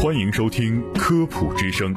[0.00, 1.94] 欢迎收听《科普之声》，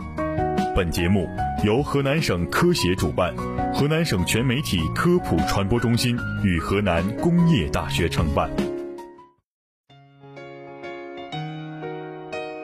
[0.76, 1.28] 本节目
[1.64, 3.36] 由河南省科协主办，
[3.74, 8.50] 河南省全媒体科普传播中心与河南工业大学承办。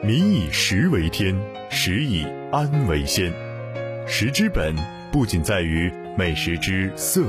[0.02, 1.36] 民以食为天，
[1.70, 3.32] 食以安为先。
[4.06, 4.74] 食之本
[5.12, 7.22] 不仅在于美食之色、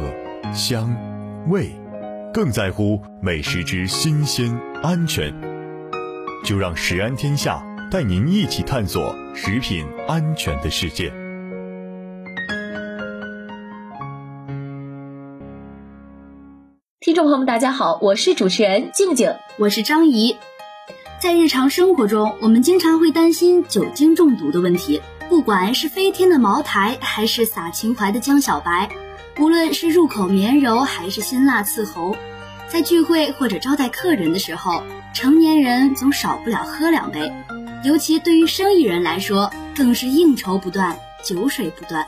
[0.54, 0.96] 香、
[1.48, 1.70] 味，
[2.34, 5.55] 更在乎美食之新鲜、安全。
[6.46, 7.66] 就让食安天下。
[7.92, 11.12] 带您一起探索食品安全的世界。
[17.00, 20.38] 听众朋友们，大家好，我是主持人静静，我是张怡。
[21.20, 25.02] 在日常生活中，我们经常会担心酒精中毒的问题。
[25.30, 28.90] 不管是飞天的茅台，还是洒情怀的江小白，
[29.40, 32.16] 无论是入口绵柔，还是辛辣刺喉，
[32.68, 37.32] 在聚会或者招待客人的时候，成年人总少不了喝两杯。
[37.84, 42.08] 尤其对于生意人来说，更是应酬不断，酒水不断。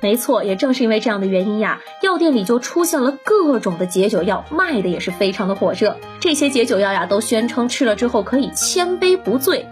[0.00, 6.00] 没错，也正是因为这样的原因呀，药店里就出现了各种的解酒药，卖的也是非常的火热。
[6.18, 9.68] 这些解酒药呀，都宣称吃了之后可以千杯不醉。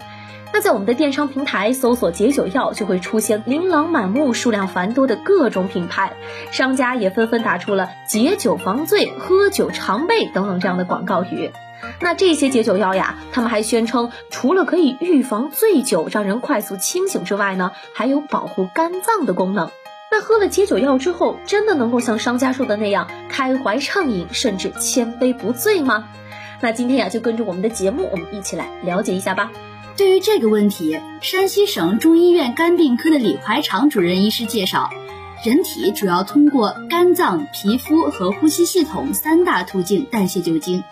[0.53, 6.13] 那在我们的电商平台搜索解酒药，就会出现琳琅满目、数量繁多的各种品牌，
[6.51, 11.51] 商家也纷纷打出了解酒防醉、喝酒常备等等这样的广告语。
[11.99, 19.71] 那这些解酒药呀，他们还宣称，除了可以预防醉酒，让人快速清醒之外呢，还有保护肝脏的功能。
[20.11, 26.09] 那喝了解酒药之后，真的能够像商家说的那样开怀畅饮，甚至千杯不醉吗？
[26.59, 29.49] 那今天呀，就跟着我们的节目，我们一起来了解一下吧。
[29.97, 34.89] 对于这个问题，山西省中医院肝病科的李怀常主任医师介绍，
[35.45, 40.83] 人体主要通过肝脏、皮肤和呼吸系统三大途径代谢酒精。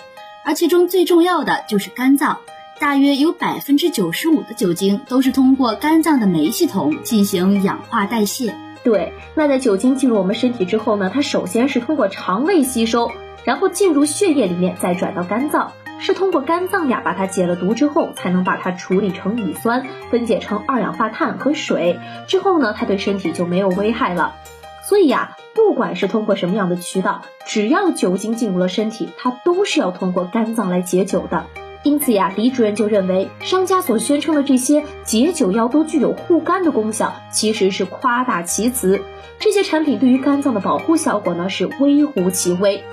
[0.45, 2.39] 而其中最重要的就是肝脏，
[2.79, 8.55] 大约有百分之九十五的酒精都是通过肝脏的酶系统进行氧化代谢。
[8.83, 13.11] 对，那在酒精进入我们身体之后呢，它首先是通过肠胃吸收，
[13.43, 24.35] 然后进入血液里面，再转到肝脏，是通过肝脏呀把它解了毒之后，才能把它处理成乙酸，分解成二氧化碳和水，之后呢，它对身体就没有危害了。
[24.87, 25.35] 所以呀。
[25.55, 31.47] 不管是通过什么样的渠道，只要酒精进入了身体，它都是要通过肝脏来解酒的。
[31.83, 39.01] 因此呀，李主任就认为，商家所宣称的这些解酒药都具有护肝的功效，其实是夸大其词。
[39.39, 42.83] 这些产品对于肝脏的保护效果呢，是微乎其微。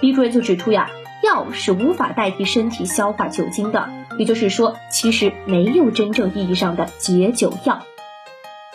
[0.00, 0.90] 李主任就指出呀，
[1.26, 7.82] 药是无法代替身体消化酒精的，也就是说，其实没有真正意义上的解酒药。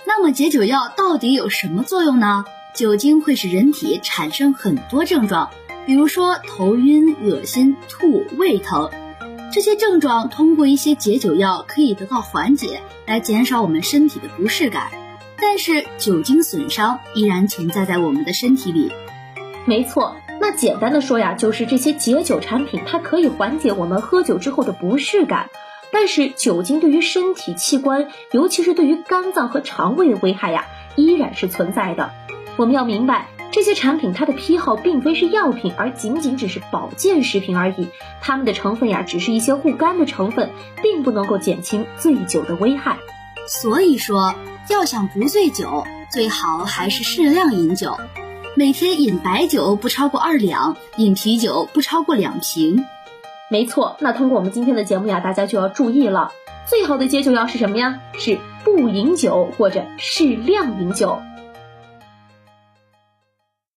[0.06, 2.44] 那么，解酒药到底有什么作用呢？
[2.75, 5.50] 酒精会使人体产生很多症状，
[5.85, 8.89] 比如说头晕、恶心、吐、胃疼，
[9.53, 14.89] 这些症状通过一些解酒药可以得到缓解，来减少我们身体的不适感。
[15.41, 18.91] 但是酒精损伤依然存在在我们的身体里。
[19.66, 25.52] 没错，那简单的说呀，就是这些解酒产品它可以缓解我们喝酒之后的不适感，
[25.91, 30.66] 但是酒精对于身体器官，尤其是对于肝脏和肠胃的危害呀，
[30.96, 32.09] 依然是存在的。
[32.57, 37.90] 我们要明白，这些产品它的批号并非是药品，而仅仅只是保健食品而已。
[38.19, 40.50] 它们的成分呀，只是一些护肝的成分，
[40.81, 42.97] 并不能够减轻醉酒的危害。
[43.47, 44.34] 所以说，
[44.69, 47.96] 要想不醉酒，最好还是适量饮酒，
[48.53, 52.84] 每天饮白酒不超过二两，饮啤酒不超过两瓶。
[53.50, 56.34] 没错，那通过我们今天的节目呀，大家就要注意了。
[56.66, 58.01] 最好的解酒药是什么呀？
[58.19, 61.22] 是不饮酒或者适量饮酒。